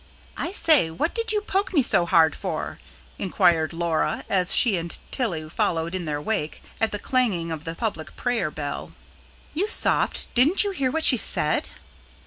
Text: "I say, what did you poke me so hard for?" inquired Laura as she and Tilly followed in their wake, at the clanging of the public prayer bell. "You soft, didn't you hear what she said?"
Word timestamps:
"I 0.35 0.51
say, 0.51 0.89
what 0.89 1.13
did 1.13 1.31
you 1.31 1.41
poke 1.41 1.75
me 1.75 1.83
so 1.83 2.07
hard 2.07 2.35
for?" 2.35 2.79
inquired 3.19 3.71
Laura 3.71 4.23
as 4.29 4.55
she 4.55 4.75
and 4.75 4.97
Tilly 5.11 5.47
followed 5.47 5.93
in 5.93 6.05
their 6.05 6.19
wake, 6.19 6.63
at 6.81 6.91
the 6.91 6.97
clanging 6.97 7.51
of 7.51 7.65
the 7.65 7.75
public 7.75 8.15
prayer 8.15 8.49
bell. 8.49 8.93
"You 9.53 9.67
soft, 9.67 10.25
didn't 10.33 10.63
you 10.63 10.71
hear 10.71 10.89
what 10.89 11.05
she 11.05 11.17
said?" 11.17 11.67